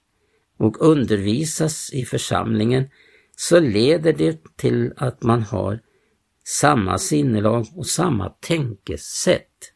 och 0.58 0.78
undervisas 0.80 1.93
i 1.93 2.06
församlingen 2.06 2.89
så 3.36 3.60
leder 3.60 4.13
det 4.13 4.56
till 4.56 4.93
att 4.97 5.23
man 5.23 5.43
har 5.43 5.80
samma 6.45 6.97
sinnelag 6.97 7.67
och 7.75 7.88
samma 7.88 8.30
tänkesätt. 8.30 9.73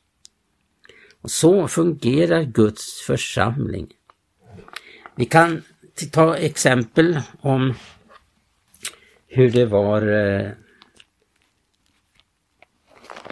Och 1.21 1.31
så 1.31 1.67
fungerar 1.67 2.43
Guds 2.43 3.01
församling. 3.01 3.87
Vi 5.15 5.25
kan 5.25 5.61
ta 6.11 6.35
exempel 6.35 7.19
om 7.39 7.73
hur 9.27 9.51
det 9.51 9.65
var 9.65 10.01
eh, 10.01 10.51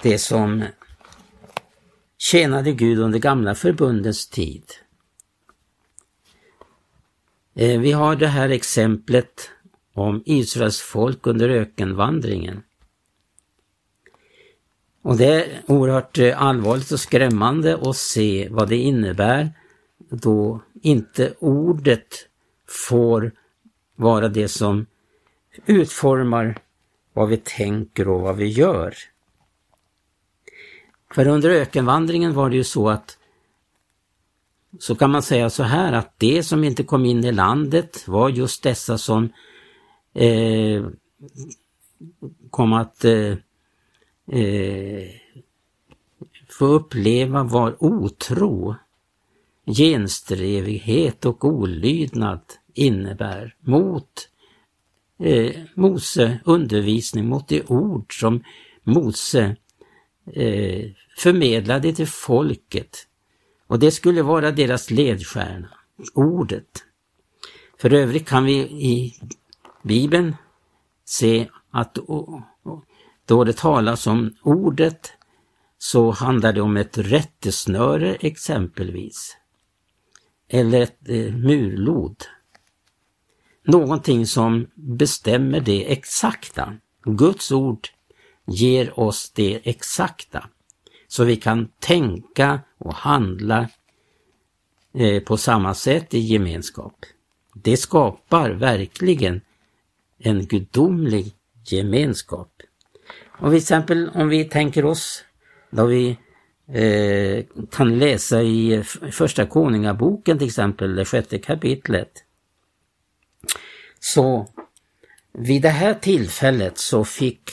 det 0.01 0.17
som 0.17 0.63
tjänade 2.17 2.71
Gud 2.71 2.99
under 2.99 3.19
gamla 3.19 3.55
förbundets 3.55 4.29
tid. 4.29 4.63
Eh, 7.55 7.79
vi 7.79 7.91
har 7.91 8.15
det 8.15 8.27
här 8.27 8.49
exemplet 8.49 9.49
om 9.93 10.23
Israels 10.25 10.81
folk 10.81 11.27
under 11.27 11.49
ökenvandringen. 11.49 12.63
Och 15.01 15.17
det 15.17 15.25
är 15.25 15.61
oerhört 15.67 16.17
eh, 16.17 16.41
allvarligt 16.41 16.91
och 16.91 16.99
skrämmande 16.99 17.77
att 17.81 17.97
se 17.97 18.47
vad 18.51 18.69
det 18.69 18.77
innebär 18.77 19.49
då 20.09 20.61
inte 20.81 21.33
ordet 21.39 22.27
får 22.67 23.31
vara 23.95 24.27
det 24.27 24.47
som 24.47 24.85
utformar 25.65 26.59
vad 27.13 27.29
vi 27.29 27.37
tänker 27.37 28.07
och 28.07 28.21
vad 28.21 28.35
vi 28.35 28.47
gör. 28.47 28.95
För 31.15 31.27
under 31.27 31.49
ökenvandringen 31.49 32.33
var 32.33 32.49
det 32.49 32.55
ju 32.55 32.63
så 32.63 32.89
att 32.89 33.17
så 34.79 34.95
kan 34.95 35.11
man 35.11 35.21
säga 35.21 35.49
så 35.49 35.63
här 35.63 35.93
att 35.93 36.13
det 36.17 36.43
som 36.43 36.63
inte 36.63 36.83
kom 36.83 37.05
in 37.05 37.25
i 37.25 37.31
landet 37.31 38.07
var 38.07 38.29
just 38.29 38.63
dessa 38.63 38.97
som 38.97 39.29
eh, 40.13 40.85
kom 42.49 42.73
att 42.73 43.05
eh, 43.05 43.35
eh, 44.31 45.09
få 46.49 46.65
uppleva 46.65 47.43
vad 47.43 47.75
otro, 47.79 48.75
genstrevighet 49.65 51.25
och 51.25 51.45
olydnad 51.45 52.41
innebär 52.73 53.55
mot 53.59 54.29
eh, 55.19 55.55
Mose 55.75 56.39
undervisning, 56.45 57.25
mot 57.27 57.47
det 57.47 57.63
ord 57.69 58.19
som 58.19 58.43
Mose 58.83 59.55
eh, 60.33 60.91
förmedla 61.17 61.79
det 61.79 61.93
till 61.93 62.07
folket. 62.07 63.07
Och 63.67 63.79
det 63.79 63.91
skulle 63.91 64.21
vara 64.21 64.51
deras 64.51 64.89
ledstjärna, 64.89 65.69
ordet. 66.13 66.83
För 67.77 67.93
övrigt 67.93 68.27
kan 68.27 68.45
vi 68.45 68.53
i 68.61 69.15
Bibeln 69.83 70.35
se 71.05 71.49
att 71.71 71.97
då 73.25 73.43
det 73.43 73.57
talas 73.57 74.07
om 74.07 74.35
ordet 74.41 75.11
så 75.77 76.11
handlar 76.11 76.53
det 76.53 76.61
om 76.61 76.77
ett 76.77 76.97
rättesnöre 76.97 78.15
exempelvis. 78.15 79.37
Eller 80.47 80.81
ett 80.81 81.09
eh, 81.09 81.33
murlod. 81.33 82.15
Någonting 83.63 84.25
som 84.25 84.67
bestämmer 84.75 85.59
det 85.59 85.91
exakta. 85.91 86.73
Guds 87.03 87.51
ord 87.51 87.87
ger 88.45 88.99
oss 88.99 89.31
det 89.35 89.61
exakta. 89.63 90.49
Så 91.11 91.23
vi 91.23 91.35
kan 91.35 91.67
tänka 91.79 92.59
och 92.77 92.93
handla 92.93 93.69
eh, 94.93 95.23
på 95.23 95.37
samma 95.37 95.73
sätt 95.73 96.13
i 96.13 96.19
gemenskap. 96.19 97.05
Det 97.53 97.77
skapar 97.77 98.49
verkligen 98.49 99.41
en 100.17 100.45
gudomlig 100.45 101.33
gemenskap. 101.65 102.61
Och 103.39 103.55
exempel 103.55 104.09
om 104.13 104.29
vi 104.29 104.45
tänker 104.45 104.85
oss 104.85 105.23
då 105.69 105.85
vi 105.85 106.17
eh, 106.67 107.45
kan 107.71 107.99
läsa 107.99 108.41
i 108.41 108.83
första 109.11 109.45
konungaboken 109.45 110.37
till 110.37 110.47
exempel, 110.47 110.95
det 110.95 111.05
sjätte 111.05 111.39
kapitlet. 111.39 112.23
Så 113.99 114.47
vid 115.33 115.61
det 115.61 115.69
här 115.69 115.93
tillfället 115.93 116.77
så 116.77 117.05
fick 117.05 117.49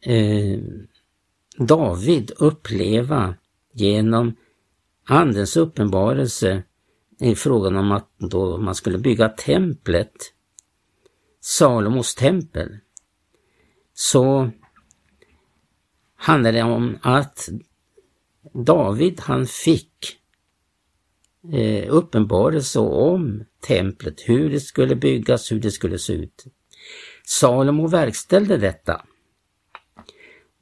eh, 0.00 0.58
David 1.58 2.32
uppleva 2.36 3.34
genom 3.72 4.36
Andens 5.04 5.56
uppenbarelse 5.56 6.62
i 7.20 7.34
frågan 7.34 7.76
om 7.76 7.92
att 7.92 8.08
då 8.18 8.58
man 8.58 8.74
skulle 8.74 8.98
bygga 8.98 9.28
templet, 9.28 10.12
Salomos 11.40 12.14
tempel, 12.14 12.78
så 13.94 14.50
handlar 16.16 16.52
det 16.52 16.62
om 16.62 16.98
att 17.02 17.48
David 18.52 19.20
han 19.20 19.46
fick 19.46 20.18
eh, 21.52 21.86
uppenbarelse 21.88 22.78
om 22.78 23.44
templet, 23.60 24.20
hur 24.20 24.50
det 24.50 24.60
skulle 24.60 24.96
byggas, 24.96 25.52
hur 25.52 25.60
det 25.60 25.70
skulle 25.70 25.98
se 25.98 26.12
ut. 26.12 26.44
Salomo 27.24 27.86
verkställde 27.86 28.56
detta. 28.56 29.02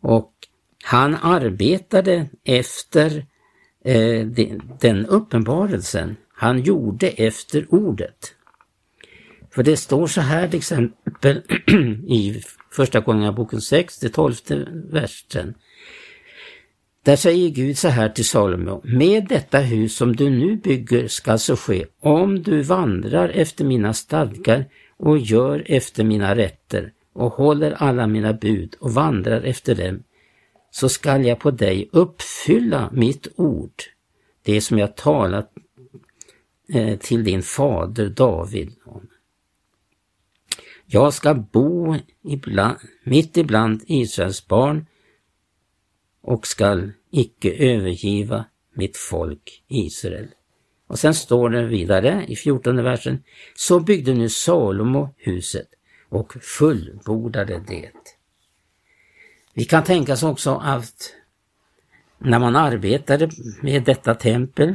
Och 0.01 0.30
han 0.83 1.17
arbetade 1.23 2.29
efter 2.45 3.27
eh, 3.85 4.27
den 4.81 5.07
uppenbarelsen. 5.07 6.17
Han 6.35 6.63
gjorde 6.63 7.09
efter 7.09 7.75
ordet. 7.75 8.35
För 9.51 9.63
det 9.63 9.77
står 9.77 10.07
så 10.07 10.21
här 10.21 10.49
till 10.49 10.59
exempel 10.59 11.43
i 12.09 12.43
Första 12.73 13.01
Konungaboken 13.01 13.61
6, 13.61 13.99
det 13.99 14.09
tolfte 14.09 14.67
versen. 14.91 15.55
Där 17.05 17.17
säger 17.17 17.51
Gud 17.51 17.79
så 17.79 17.89
här 17.89 18.09
till 18.09 18.25
Salomo, 18.25 18.81
med 18.85 19.27
detta 19.29 19.59
hus 19.59 19.97
som 19.97 20.17
du 20.17 20.31
nu 20.31 20.57
bygger 20.57 21.09
ska 21.09 21.39
så 21.39 21.57
ske, 21.57 21.87
om 22.01 22.43
du 22.43 22.63
vandrar 22.63 23.29
efter 23.29 23.65
mina 23.65 23.95
stadgar 23.95 24.65
och 24.97 25.19
gör 25.19 25.65
efter 25.67 26.05
mina 26.05 26.37
rätter 26.37 26.93
och 27.15 27.33
håller 27.33 27.73
alla 27.73 28.07
mina 28.07 28.33
bud 28.33 28.75
och 28.81 28.95
vandrar 28.95 29.43
efter 29.43 29.75
dem, 29.75 30.03
så 30.71 30.89
skall 30.89 31.25
jag 31.25 31.39
på 31.39 31.51
dig 31.51 31.89
uppfylla 31.93 32.91
mitt 32.93 33.29
ord, 33.37 33.83
det 34.43 34.61
som 34.61 34.79
jag 34.79 34.97
talat 34.97 35.53
eh, 36.69 36.99
till 36.99 37.25
din 37.25 37.43
fader 37.43 38.09
David 38.09 38.73
om. 38.85 39.09
Jag 40.87 41.15
ska 41.15 41.35
bo 41.35 41.97
ibland, 42.23 42.79
mitt 43.05 43.37
ibland 43.37 43.83
Israels 43.87 44.47
barn 44.47 44.87
och 46.23 46.47
skall 46.47 46.93
icke 47.11 47.53
övergiva 47.53 48.45
mitt 48.75 48.97
folk 48.97 49.65
Israel. 49.69 50.29
Och 50.87 50.99
sen 50.99 51.15
står 51.15 51.51
det 51.51 51.67
vidare 51.67 52.25
i 52.29 52.37
fjortonde 52.37 52.83
versen. 52.83 53.23
Så 53.55 53.81
byggde 53.81 54.15
nu 54.15 54.29
Salomo 54.29 55.15
huset 55.17 55.69
och 56.09 56.33
fullbordade 56.43 57.65
det. 57.69 57.91
Vi 59.55 59.65
kan 59.65 59.85
tänka 59.85 60.13
oss 60.13 60.23
också 60.23 60.61
att 60.63 61.15
när 62.19 62.39
man 62.39 62.57
arbetade 62.57 63.31
med 63.63 63.85
detta 63.85 64.15
tempel 64.15 64.75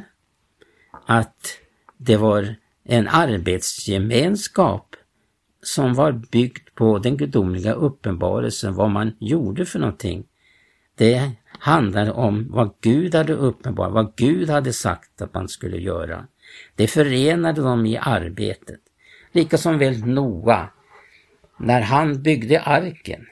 att 1.05 1.57
det 1.97 2.17
var 2.17 2.55
en 2.83 3.07
arbetsgemenskap 3.07 4.95
som 5.63 5.93
var 5.93 6.11
byggt 6.11 6.75
på 6.75 6.99
den 6.99 7.17
gudomliga 7.17 7.73
uppenbarelsen, 7.73 8.73
vad 8.73 8.89
man 8.89 9.15
gjorde 9.19 9.65
för 9.65 9.79
någonting. 9.79 10.25
Det 10.95 11.31
handlade 11.59 12.11
om 12.11 12.47
vad 12.51 12.73
Gud 12.81 13.15
hade 13.15 13.33
uppenbarat, 13.33 13.93
vad 13.93 14.15
Gud 14.15 14.49
hade 14.49 14.73
sagt 14.73 15.21
att 15.21 15.33
man 15.33 15.49
skulle 15.49 15.77
göra. 15.77 16.27
Det 16.75 16.87
förenade 16.87 17.61
dem 17.61 17.85
i 17.85 17.97
arbetet. 17.97 18.79
Lika 19.31 19.57
som 19.57 19.77
väl 19.77 20.05
Noa, 20.05 20.69
när 21.57 21.81
han 21.81 22.21
byggde 22.21 22.61
arken. 22.61 23.25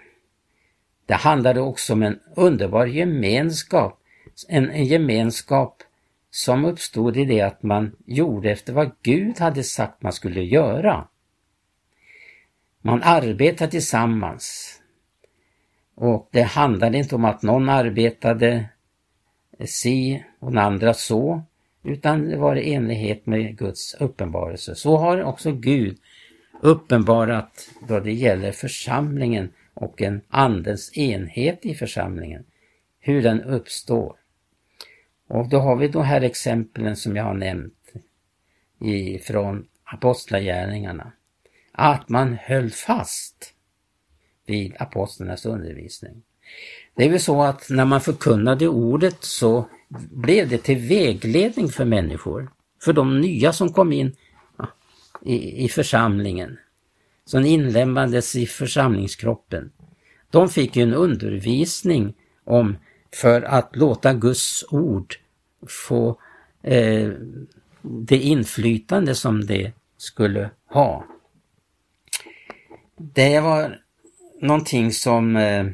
Det 1.06 1.14
handlade 1.14 1.62
också 1.62 1.94
om 1.94 2.04
en 2.04 2.20
underbar 2.36 2.86
gemenskap, 2.86 4.00
en, 4.48 4.70
en 4.70 4.86
gemenskap 4.86 5.84
som 6.32 6.66
uppstod 6.66 7.18
i 7.18 7.26
det 7.26 7.42
att 7.42 7.64
man 7.64 7.96
gjorde 8.06 8.52
efter 8.52 8.74
vad 8.74 8.92
Gud 9.02 9.40
hade 9.40 9.64
sagt 9.64 10.02
man 10.02 10.14
skulle 10.14 10.44
göra. 10.44 11.08
Man 12.82 13.04
arbetar 13.04 13.68
tillsammans. 13.68 14.80
Och 15.96 16.30
det 16.32 16.42
handlade 16.42 16.98
inte 16.98 17.16
om 17.16 17.26
att 17.26 17.42
någon 17.42 17.70
arbetade 17.70 18.70
si 19.66 20.24
och 20.40 20.52
den 20.52 20.58
andra 20.58 20.94
så, 20.94 21.44
utan 21.84 22.30
det 22.30 22.38
var 22.38 22.56
i 22.56 22.74
enlighet 22.74 23.26
med 23.26 23.58
Guds 23.58 23.94
uppenbarelse. 23.94 24.76
Så 24.76 24.98
har 24.98 25.24
också 25.24 25.52
Gud 25.52 25.98
uppenbarat 26.62 27.70
då 27.88 28.00
det 28.00 28.14
gäller 28.14 28.52
församlingen 28.52 29.50
och 29.74 30.02
en 30.02 30.22
andens 30.28 30.98
enhet 30.98 31.66
i 31.66 31.76
församlingen, 31.76 32.44
hur 33.00 33.22
den 33.22 33.42
uppstår. 33.42 34.16
Och 35.28 35.50
då 35.50 35.60
har 35.60 35.76
vi 35.76 35.88
de 35.88 36.04
här 36.04 36.22
exemplen 36.22 36.96
som 36.96 37.16
jag 37.16 37.24
har 37.24 37.34
nämnt 37.34 37.94
ifrån 38.80 39.68
Apostlagärningarna 39.84 41.12
att 41.72 42.10
man 42.10 42.38
höll 42.42 42.70
fast 42.70 43.54
vid 44.46 44.76
apostlarnas 44.80 45.46
undervisning. 45.46 46.24
Det 46.96 47.06
är 47.06 47.10
väl 47.10 47.20
så 47.20 47.44
att 47.44 47.70
när 47.70 47.86
man 47.86 48.02
förkunnade 48.02 48.68
ordet 48.68 49.24
så 49.24 49.66
blev 50.12 50.50
det 50.50 50.58
till 50.58 50.78
vägledning 50.78 51.70
för 51.70 51.86
människor, 51.86 52.52
för 52.84 52.94
de 52.94 53.22
nya 53.22 53.54
som 53.54 53.74
kom 53.74 53.94
in 53.94 54.16
i, 55.22 55.66
i 55.66 55.70
församlingen, 55.70 56.58
som 57.26 57.46
inlämnades 57.46 58.36
i 58.36 58.46
församlingskroppen. 58.46 59.72
De 60.32 60.50
fick 60.50 60.76
ju 60.76 60.84
en 60.84 60.94
undervisning 60.94 62.14
om 62.44 62.78
för 63.16 63.42
att 63.42 63.76
låta 63.76 64.14
Guds 64.14 64.66
ord 64.72 65.16
få 65.68 66.20
eh, 66.62 67.12
det 67.82 68.18
inflytande 68.18 69.16
som 69.16 69.46
det 69.46 69.72
skulle 69.98 70.50
ha. 70.66 71.06
Det 72.98 73.40
var 73.40 73.82
någonting 74.42 74.92
som 74.92 75.36
eh, 75.36 75.66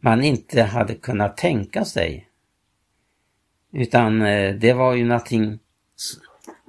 man 0.00 0.24
inte 0.24 0.62
hade 0.62 0.94
kunnat 0.94 1.36
tänka 1.36 1.84
sig. 1.84 2.28
Utan 3.72 4.22
eh, 4.22 4.54
det 4.54 4.72
var 4.72 4.94
ju 4.94 5.04
någonting, 5.04 5.58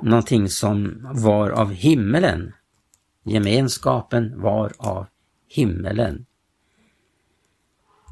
någonting 0.02 0.50
som 0.50 1.08
var 1.13 1.50
av 1.50 1.74
himmelen. 1.74 2.54
Gemenskapen 3.28 4.42
var 4.42 4.74
av 4.78 5.06
himmelen. 5.50 6.26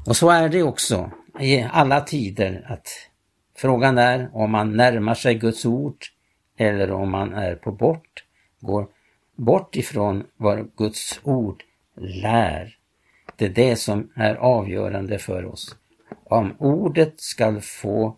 Och 0.06 0.16
så 0.16 0.30
är 0.30 0.48
det 0.48 0.62
också 0.62 1.10
i 1.40 1.62
alla 1.62 2.00
tider 2.00 2.66
att 2.68 2.88
frågan 3.54 3.98
är 3.98 4.30
om 4.32 4.50
man 4.50 4.76
närmar 4.76 5.14
sig 5.14 5.34
Guds 5.34 5.66
ord 5.66 6.04
eller 6.56 6.90
om 6.90 7.10
man 7.10 7.34
är 7.34 7.54
på 7.54 7.72
bort, 7.72 8.24
går 8.60 8.88
bort 9.34 9.76
ifrån 9.76 10.26
vad 10.36 10.76
Guds 10.76 11.20
ord 11.22 11.62
lär. 11.96 12.78
Det 13.36 13.44
är 13.44 13.50
det 13.50 13.76
som 13.76 14.10
är 14.14 14.34
avgörande 14.34 15.18
för 15.18 15.44
oss. 15.44 15.76
Om 16.24 16.56
ordet 16.58 17.20
skall 17.20 17.60
få 17.60 18.16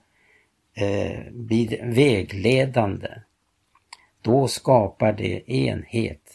eh, 0.75 1.33
bli 1.33 1.81
vägledande, 1.83 3.09
då 4.23 4.49
skapar 4.49 5.13
det 5.13 5.53
enhet. 5.53 6.28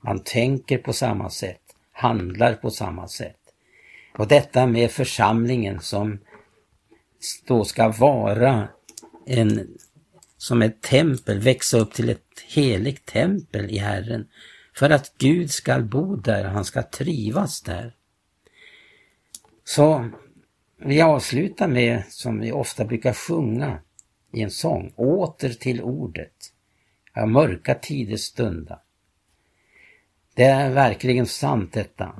Man 0.00 0.18
tänker 0.18 0.78
på 0.78 0.92
samma 0.92 1.30
sätt, 1.30 1.62
handlar 1.92 2.54
på 2.54 2.70
samma 2.70 3.08
sätt. 3.08 3.36
Och 4.14 4.28
detta 4.28 4.66
med 4.66 4.90
församlingen 4.90 5.80
som 5.80 6.18
då 7.46 7.64
ska 7.64 7.88
vara 7.88 8.68
en, 9.26 9.78
som 10.36 10.62
ett 10.62 10.82
tempel, 10.82 11.40
växa 11.40 11.78
upp 11.78 11.92
till 11.92 12.08
ett 12.08 12.40
heligt 12.48 13.06
tempel 13.06 13.70
i 13.70 13.78
Herren. 13.78 14.28
För 14.74 14.90
att 14.90 15.14
Gud 15.18 15.50
ska 15.50 15.78
bo 15.78 16.16
där, 16.16 16.44
han 16.44 16.64
ska 16.64 16.82
trivas 16.82 17.62
där. 17.62 17.94
Så 19.64 20.10
vi 20.76 21.00
avslutar 21.00 21.68
med, 21.68 22.02
som 22.08 22.40
vi 22.40 22.52
ofta 22.52 22.84
brukar 22.84 23.12
sjunga 23.12 23.78
i 24.32 24.42
en 24.42 24.50
sång, 24.50 24.92
åter 24.96 25.48
till 25.48 25.82
ordet. 25.82 26.52
Ja, 27.14 27.26
mörka 27.26 27.74
tider 27.74 28.16
stunda. 28.16 28.80
Det 30.38 30.44
är 30.44 30.70
verkligen 30.70 31.26
sant 31.26 31.72
detta. 31.72 32.14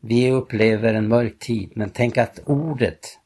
Vi 0.00 0.30
upplever 0.30 0.94
en 0.94 1.08
mörk 1.08 1.38
tid, 1.38 1.72
men 1.74 1.90
tänk 1.90 2.18
att 2.18 2.40
ordet 2.46 3.18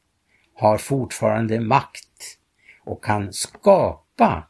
har 0.53 0.77
fortfarande 0.77 1.59
makt 1.59 2.37
och 2.83 3.03
kan 3.03 3.33
skapa 3.33 4.47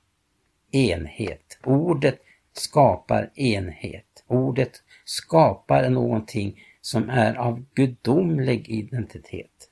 enhet. 0.72 1.60
Ordet 1.64 2.20
skapar 2.54 3.32
enhet. 3.36 4.24
Ordet 4.28 4.72
skapar 5.04 5.90
någonting 5.90 6.60
som 6.82 7.10
är 7.10 7.36
av 7.36 7.66
gudomlig 7.76 8.70
identitet. 8.70 9.70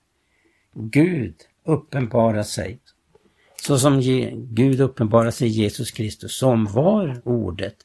Gud 0.73 1.35
uppenbarar 1.65 2.43
sig 2.43 2.79
så 3.65 3.79
som 3.79 4.01
Gud 4.35 4.81
uppenbarar 4.81 5.31
sig 5.31 5.47
Jesus 5.47 5.91
Kristus 5.91 6.37
som 6.37 6.65
var 6.65 7.21
ordet, 7.25 7.75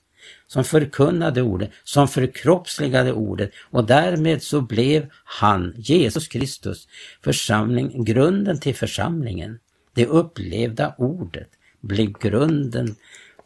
som 0.48 0.64
förkunnade 0.64 1.42
ordet, 1.42 1.70
som 1.84 2.08
förkroppsligade 2.08 3.12
ordet 3.12 3.50
och 3.70 3.84
därmed 3.84 4.42
så 4.42 4.61
blev 4.61 5.06
han, 5.24 5.74
Jesus 5.76 6.28
Kristus, 6.28 6.88
församling, 7.24 8.04
grunden 8.04 8.61
till 8.61 8.74
församlingen. 8.74 9.58
Det 9.94 10.06
upplevda 10.06 10.94
ordet 10.98 11.48
blev 11.80 12.12
grunden, 12.12 12.94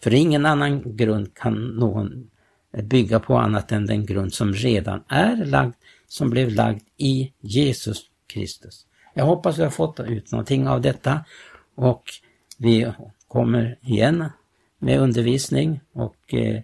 för 0.03 0.15
ingen 0.15 0.47
annan 0.47 0.97
grund 0.97 1.35
kan 1.35 1.55
någon 1.55 2.31
bygga 2.83 3.21
på 3.21 3.37
annat 3.37 3.73
än 3.73 3.87
den 3.87 4.07
grund 4.07 4.35
som 4.35 4.53
redan 4.53 5.03
är 5.09 5.45
lagd, 5.45 5.75
som 6.09 6.31
blev 6.31 6.51
lagd 6.51 6.83
i 6.97 7.33
Jesus 7.41 8.03
Kristus. 8.27 8.87
Jag 9.15 9.25
hoppas 9.25 9.59
vi 9.59 9.63
har 9.63 9.71
fått 9.71 10.01
ut 10.01 10.33
någonting 10.33 10.69
av 10.69 10.81
detta 10.81 11.25
och 11.75 12.03
vi 12.59 12.93
kommer 13.29 13.79
igen 13.83 14.25
med 14.79 15.01
undervisning 15.01 15.81
och 15.93 16.35
eh, 16.35 16.63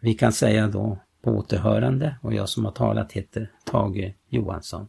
vi 0.00 0.14
kan 0.14 0.32
säga 0.32 0.68
då 0.68 0.98
på 1.22 1.30
återhörande 1.30 2.16
och 2.22 2.34
jag 2.34 2.48
som 2.48 2.64
har 2.64 2.72
talat 2.72 3.12
heter 3.12 3.50
Tage 3.64 4.14
Johansson. 4.28 4.88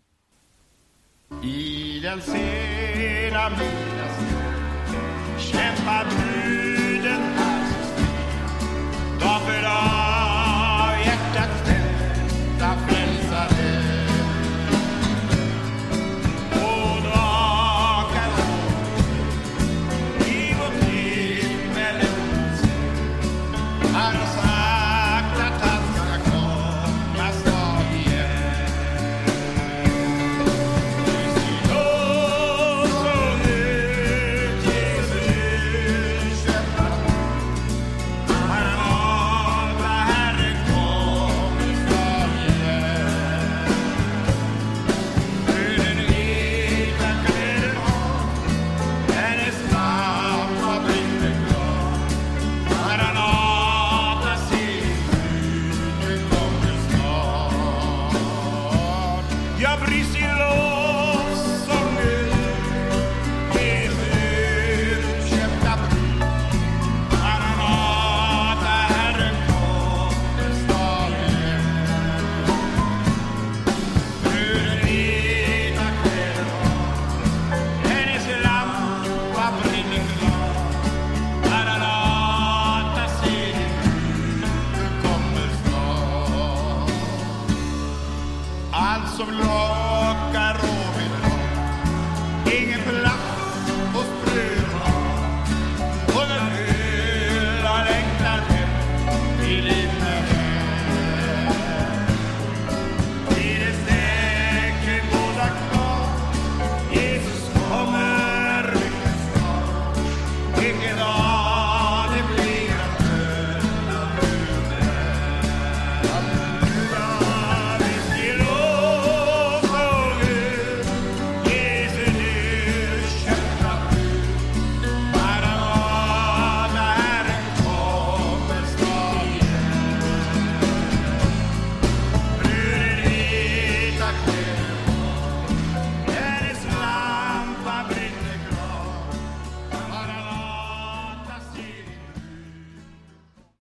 I 1.43 2.00
den 2.00 2.22
sena 2.22 3.50
middagsstund 3.50 4.58
kämpar 5.39 6.27